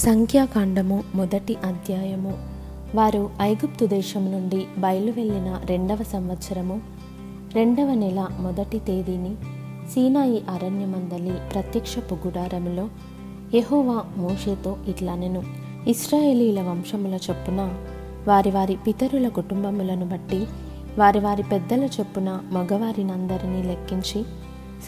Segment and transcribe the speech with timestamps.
[0.00, 2.38] సంఖ్యాకాండము మొదటి అధ్యాయము.
[2.94, 6.80] వారు ఐగుప్తు దేశం నుండి బయలువెళ్ళిన రెండవ సంవత్సరము
[7.54, 9.34] రెండవ నెల మొదటి తేదీని
[9.94, 12.88] సీనాయి అరణ్యమందలి ప్రత్యక్షపు గుడారములో
[13.54, 15.42] యహోవా మోషేతో ఇట్లానెను
[15.88, 17.74] ఇస్రాయేలీల వంశముల చొప్పున
[18.28, 20.46] వారి వారి పితరుల కుటుంబములను బట్టి
[20.98, 24.24] వారి వారి పెద్దల చొప్పున మగవారినందరినీ లెక్కించి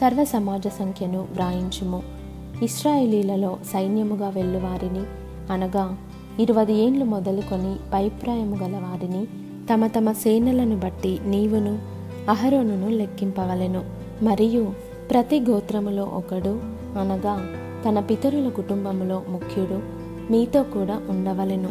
[0.00, 2.21] సర్వ సమాజ సంఖ్యను వ్రాయించుము.
[2.62, 5.02] ఇస్రాయేలీలలో సైన్యముగా వెళ్ళువారిని
[5.52, 5.98] అనగా
[6.40, 9.26] ఇరవై ఏండ్లు మొదలుకొని పైప్రాయము గల వారిని
[9.72, 11.78] తమ తమ సేనలను బట్టి నీవును
[12.30, 13.84] అహరోనును లెక్కింపవలెను.
[14.22, 14.72] మరియు
[15.10, 16.60] ప్రతి గోత్రములో ఒకడు
[16.98, 17.46] అనగా
[17.88, 19.80] తన పితరుల కుటుంబములో ముఖ్యుడు
[20.32, 21.68] మీతో కూడా ఉండవలెను.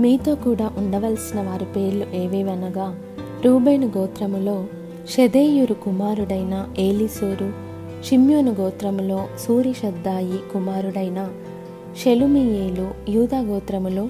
[0.00, 2.98] మీతో కూడా ఉండవలసిన వారి పేర్లు ఏవేవనగా
[3.44, 4.64] రూబేను గోత్రములో
[5.08, 7.69] షెదేయురు కుమారుడైన ఏలిసూరు
[8.04, 11.20] షిమ్యోను గోత్రములో సూరిషద్దాయి కుమారుడైన
[11.96, 14.04] షెలుమియేలు యూదా గోత్రములో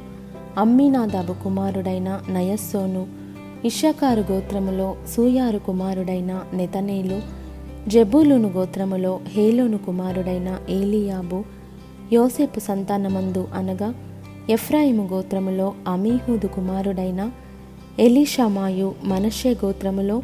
[0.58, 3.02] అమ్మినాదాబు కుమారుడైన నయస్సోను
[3.64, 7.18] ఇషకారు గోత్రములో సూయారు కుమారుడైన నెతనేలు
[7.88, 11.38] జబూలును గోత్రములో హేలోను కుమారుడైన ఏలియాబు
[12.12, 13.88] యోసేపు సంతానమందు అనగా
[14.50, 17.22] ఎఫ్రాయిము గోత్రములో అమీహూదు కుమారుడైన
[17.98, 20.16] ఎలీషామాయు మనషే గోత్రములో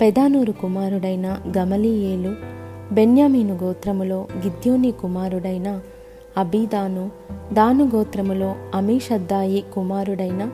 [0.00, 1.26] పెదానూరు కుమారుడైన
[1.58, 2.32] గమలీయేలు
[2.92, 5.80] బెన్యామీను గోత్రములో గిద్యోని కుమారుడైన
[6.36, 7.10] అబీదాను
[7.52, 10.50] దాను గోత్రములో అమీషద్దాయి కుమారుడైన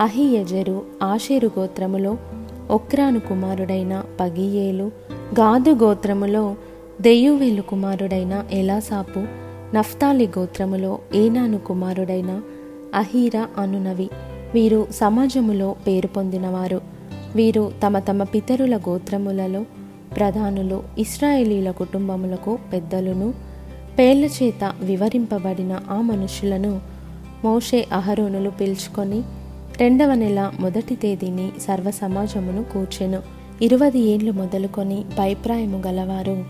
[0.00, 2.16] అహియజరు ఆషేరు గోత్రములో
[2.70, 4.84] ఒక్రాను కుమారుడైన పగియేలు
[5.40, 6.54] గాదు గోత్రములో
[7.00, 9.24] దెయ్యువేలు కుమారుడైన ఎలాసాపు
[9.76, 12.40] నఫ్తాలి గోత్రములో ఏనాను కుమారుడైన
[12.94, 14.10] అహీరా అనునవి.
[14.54, 16.80] వీరు సమాజములో పేరు పొందినవారు.
[17.34, 19.64] వీరు తమ తమ పితరుల గోత్రములలో
[20.16, 23.34] ప్రధానులు ఇస్రాయేలీల కుటుంబములకు పెద్దలను
[23.98, 26.80] పేర్ల చేత వివరింపబడిన ఆ మనుషులను
[27.44, 29.22] మోషే అహరోనులు పిలుచుకొని
[29.80, 33.22] రెండవ నెల మొదటి తేదీని సర్వ సమాజమును కూర్చెను.
[33.62, 36.44] ఇరువది ఏండ్లు మొదలుకొని పైప్రాయము గలవారు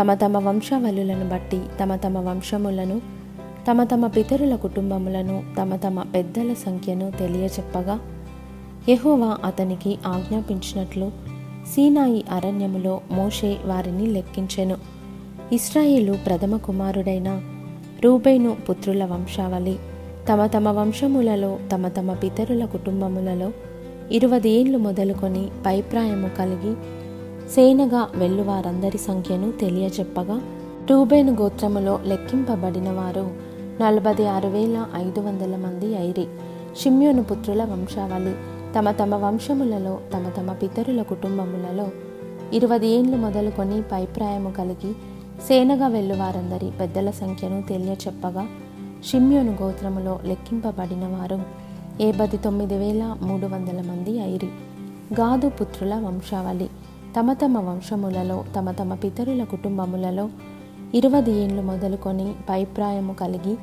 [0.00, 3.00] తమ తమ వంశావళులను బట్టి తమ తమ వంశములను
[3.70, 8.00] తమ తమ పితరుల కుటుంబములను తమ తమ పెద్దల సంఖ్యను తెలియచెప్పగా
[8.88, 11.33] యహోవా అతనికి ఆజ్ఞాపించినట్లు
[11.66, 14.76] సీనాయి అరణ్యములో మోషే వారిని లెక్కించెను.
[15.52, 17.42] ఇస్రాయేలు ప్రథమ కుమారుడైన
[18.04, 19.76] రూబేను పుత్రుల వంశావళి.
[20.28, 23.50] తమ తమ వంశములలో తమ తమ పితరుల కుటుంబములలో
[24.10, 26.74] ఇరవై ఏండ్లు మొదలుకొని పైప్రాయము కలిగి
[27.50, 30.40] సేనగా వెళ్ళువారందరి సంఖ్యను తెలియచెప్పగా
[30.90, 33.30] రూబేను గోత్రములో లెక్కింపబడిన వారు
[33.82, 36.26] నలభై ఆరు వేల ఐదు వందల మంది ఐరి.
[36.82, 38.53] షిమ్యోను పుత్రుల వంశావళి.
[38.76, 41.88] తమ తమ వంశములలో తమ తమ పితరుల కుటుంబములలో
[42.52, 44.92] ఇరవై ఏండ్లు మొదలుకొని పైప్రాయము కలిగి
[45.48, 48.46] సేనగా వెళ్ళువారందరి పెద్దల సంఖ్యను తెలియచెప్పగా
[49.10, 51.42] షిమ్యోను గోత్రములో లెక్కింపబడిన వారు
[52.00, 54.46] ఏబది తొమ్మిది వేల మూడు వందల మంది ఐరి.
[55.20, 56.68] గాదు పుత్రుల వంశావళి.
[57.18, 60.28] తమ తమ వంశములలో తమ తమ పితరుల కుటుంబములలో
[60.94, 63.54] ఇరవై ఏండ్లు మొదలుకొని పైప్రాయము కలిగి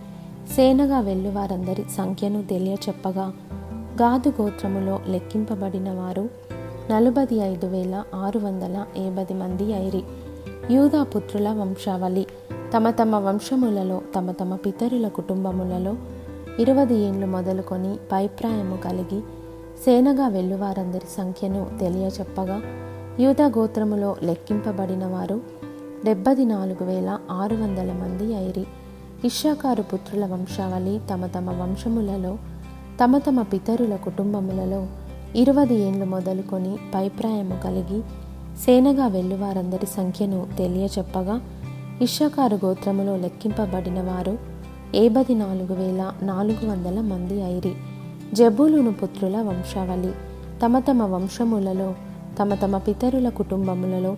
[0.56, 3.34] సేనగా వెళ్ళువారందరి సంఖ్యను తెలియచెప్పగా
[4.00, 6.30] గాదు గోత్రములో లెక్కింపబడిన వారు
[6.92, 10.04] నలభై ఐదు వేల ఆరు వందల ఏబది మంది ఐరి.
[10.72, 12.28] యూదాపుత్రుల వంశావళి.
[12.76, 15.96] తమ తమ వంశములలో తమ తమ పితరుల కుటుంబములలో
[16.60, 19.22] ఇరవై ఏండ్లు మొదలుకొని పైప్రాయము కలిగి
[19.86, 22.62] సేనగా వెళ్ళువారందరి సంఖ్యను తెలియచెప్పగా
[23.20, 25.42] యూదా గోత్రములో లెక్కింపబడిన వారు
[26.06, 28.66] డెబ్బది నాలుగు వేల ఆరు వందల మంది ఐరి.
[29.26, 32.38] ఇషాకారు పుత్రుల వంశావళి తమ తమ వంశములలో
[33.02, 34.88] తమ తమ పితరుల కుటుంబములలో
[35.36, 38.02] ఇరవై ఏండ్లు మొదలుకొని పైప్రాయము కలిగి
[38.66, 41.42] సేనగా వెళ్ళువారందరి సంఖ్యను తెలియచెప్పగా
[42.02, 44.38] ఇషాకారు గోత్రములో లెక్కింపబడిన వారు
[44.96, 47.74] ఏబది నాలుగు వేల నాలుగు వందల మంది ఐరి.
[48.34, 50.12] జబూలును పుత్రుల వంశావళి.
[50.64, 51.96] తమ తమ వంశములలో
[52.40, 54.18] తమ తమ పితరుల కుటుంబములలో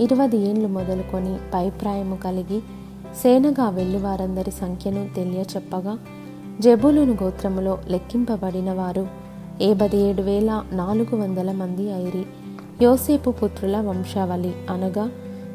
[0.00, 2.60] ఇరవై ఏండ్లు మొదలుకొని పైప్రాయము కలిగి
[3.22, 5.98] సేనగా వెళ్ళువారందరి సంఖ్యను తెలియచెప్పగా
[6.60, 9.08] జబులును గోత్రములో లెక్కింపబడిన వారు
[9.60, 12.26] ఏబది ఏడు వేల నాలుగు వందల మంది ఐరి.
[12.82, 15.10] యోసేపు పుత్రుల వంశావళి అనగా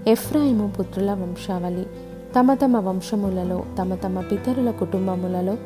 [0.07, 1.85] ఎఫ్రాయిము పుత్రుల వంశావళి.
[2.39, 5.57] తమ తమ వంశములలో తమ తమ పితరుల కుటుంబములలో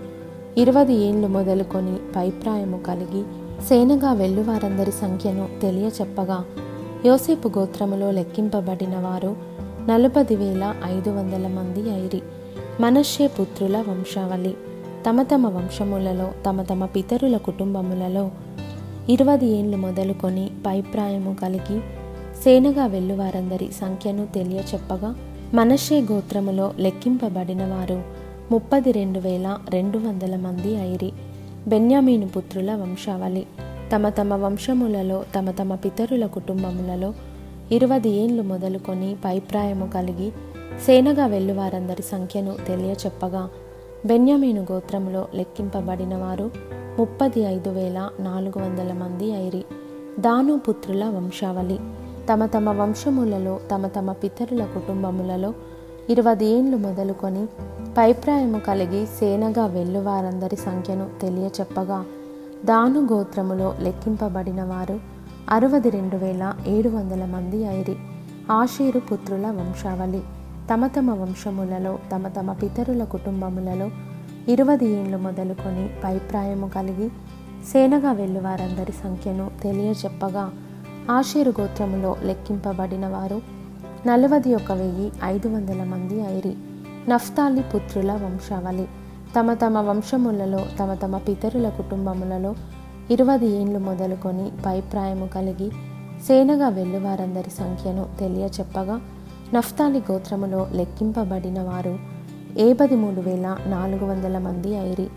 [0.58, 3.24] ఇరవై ఏళ్ళు మొదలుకొని పైప్రాయము కలిగి
[3.68, 6.46] సేనగా వెళ్ళువారందరి సంఖ్యను తెలియచెప్పగా
[7.06, 9.36] యోసేపు గోత్రములో లెక్కింపబడిన వారు
[9.90, 12.22] నలభది వేల ఐదు వందల మంది ఐరి.
[12.80, 14.56] మనషే పుత్రుల వంశావళి.
[15.06, 18.32] తమ తమ వంశములలో తమ తమ పితరుల కుటుంబములలో
[19.10, 21.80] ఇరవై ఏండ్లు మొదలుకొని పైప్రాయము కలిగి
[22.44, 25.16] సేనగా వెళ్ళువారందరి సంఖ్యను తెలియచెప్పగా
[25.54, 28.04] మనషే గోత్రములో లెక్కింపబడిన వారు
[28.52, 31.12] ముప్పది రెండు వేల రెండు వందల మంది ఐరి
[31.68, 33.46] బెన్యామీను పుత్రుల వంశావళి.
[33.94, 37.14] తమ తమ వంశములలో తమ తమ పితరుల కుటుంబములలో
[37.72, 40.32] ఇరవై ఏండ్లు మొదలుకొని పైప్రాయము కలిగి
[40.86, 43.50] సేనగా వెళ్ళువారందరి సంఖ్యను తెలియచెప్పగా
[44.06, 46.52] బెన్యామీను గోత్రములో లెక్కింపబడిన వారు
[47.00, 49.66] ముప్పది ఐదు వేల నాలుగు వందల మంది ఐరి
[50.20, 51.80] దాను పుత్రుల వంశావళి.
[52.30, 55.54] తమ తమ వంశములలో తమ తమ పితరుల కుటుంబములలో
[56.10, 57.46] ఇరవై ఏండ్లు మొదలుకొని
[57.98, 62.06] పైప్రాయము కలిగి సేనగా వెళ్ళువారందరి సంఖ్యను తెలియచెప్పగా
[62.66, 65.00] దాను గోత్రములో లెక్కింపబడిన వారు
[65.50, 67.96] అరవది రెండు వేల ఏడు వందల మంది ఐరి
[68.52, 70.22] ఆషేరు పుత్రుల వంశావళి.
[70.70, 73.90] తమ తమ వంశములలో తమ తమ పితరుల కుటుంబములలో
[74.48, 77.10] ఇరవై ఏండ్లు మొదలుకొని పైప్రాయము కలిగి
[77.72, 80.52] సేనగా వెళ్ళువారందరి సంఖ్యను తెలియచెప్పగా
[81.10, 83.42] ఆషేరు గోత్రములో లెక్కింపబడిన వారు
[84.08, 86.56] నలవది ఒక వెయ్యి ఐదు వందల మంది ఐరి.
[87.10, 88.88] నఫ్తాలి పుత్రుల వంశావళి.
[89.40, 92.56] తమ తమ వంశములలో తమ తమ పితరుల కుటుంబములలో
[93.12, 95.72] ఇరవై ఏండ్లు మొదలుకొని పైప్రాయము కలిగి
[96.28, 99.02] సేనగా వెళ్ళువారందరి సంఖ్యను తెలియచెప్పగా
[99.54, 101.94] నఫ్తాలి గోత్రములో లెక్కింపబడిన వారు
[102.58, 105.08] ఏబది మూడు వేల నాలుగు వందల మంది ఐరి.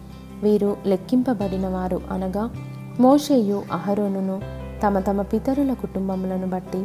[0.42, 2.44] వీరు లెక్కింపబడిన వారు అనగా
[3.00, 4.36] మోషేయు అహరోనును
[4.82, 6.80] తమ తమ పితరుల కుటుంబములను బట్టి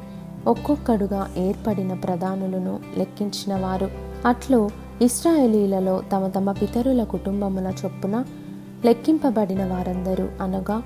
[0.47, 3.87] ఒక్కొక్కడుగా ఏర్పడిన ప్రధానులను లెక్కించిన వారు
[4.25, 4.59] అట్లు
[5.01, 8.15] ఇస్రాయేలీలలో తమ తమ పితరుల కుటుంబముల చొప్పున
[8.85, 10.77] లెక్కింపబడిన వారందరూ అనగా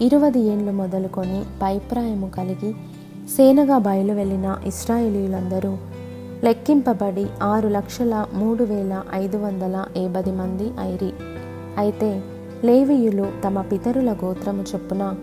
[0.00, 2.70] ఇరవై ఏండ్లు మొదలుకొని పైప్రాయము కలిగి
[3.36, 5.72] సేనగా బయలువెళ్ళిన ఇస్రాయేలీలందరూ
[6.44, 11.12] లెక్కింపబడి ఆరు లక్షల మూడు వేల ఐదు వందల ఏబది మంది ఐరి.
[11.78, 12.22] అయితే
[12.64, 15.14] లేవీయులు తమ పితరుల గోత్రము చొప్పున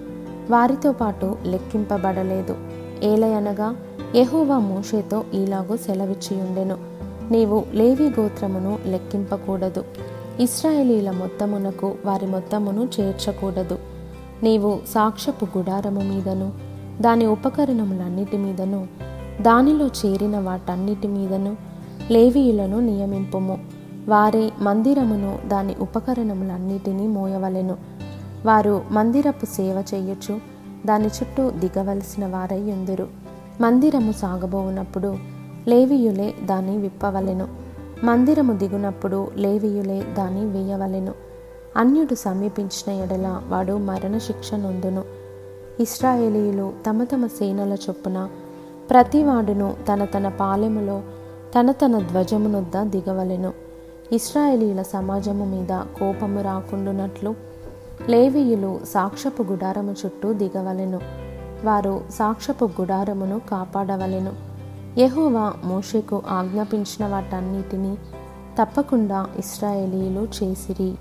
[0.49, 2.55] వారితో పాటు లెక్కింపబడలేదు.
[3.03, 3.75] ఏలయనగా
[4.15, 6.77] యెహోవా మోషేతో ఈలాగూ సెలవిచ్చియుండెను.
[7.31, 9.83] నీవు లేవి గోత్రమును లెక్కింపకూడదు.
[10.39, 13.77] ఇస్రాయేలీల మొత్తమునకు వారి మొత్తమును చేర్చకూడదు.
[14.43, 16.51] నీవు సాక్ష్యపు గుడారము మీదను
[17.01, 19.10] దాని ఉపకరణములన్నిటి మీదను
[19.41, 21.57] దానిలో చేరిన వాటన్నిటి మీదను
[22.11, 23.59] లేవీయులను నియమింపుము.
[24.07, 27.77] వారే మందిరమును దాని ఉపకరణములన్నిటినీ మోయవలెను.
[28.45, 30.39] వారు మందిరపు సేవ చేయొచ్చు
[30.85, 33.07] దాని చుట్టూ దిగవలసిన వారై ఉందురు.
[33.61, 35.17] మందిరము సాగబోవునప్పుడు
[35.67, 37.47] లేవీయులే దాన్ని విప్పవలెను.
[38.03, 41.13] మందిరము దిగునప్పుడు లేవీయులే దాన్ని వేయవలెను.
[41.77, 45.03] అన్యుడు సమీపించిన ఎడల వాడు మరణశిక్ష నొందును.
[45.79, 48.29] ఇస్రాయేలీయులు తమ తమ సేనల చొప్పున
[48.91, 51.01] ప్రతివాడును తన తన పాలెములో
[51.59, 53.53] తన తన ధ్వజమునొద్ద దిగవలెను.
[54.11, 57.35] ఇస్రాయేలీల సమాజము మీద కోపము రాకుండునట్లు
[58.09, 60.99] లేవీయులు సాక్షపు గుడారము చుట్టూ దిగవలెను.
[61.63, 64.33] వారు సాక్షపు గుడారమును కాపాడవలెను.
[64.99, 67.97] యహోవా మోషేకు ఆజ్ఞాపించిన వాటన్నిటినీ
[68.61, 70.95] తప్పకుండా ఇస్రాయేలీలు చేసిరి.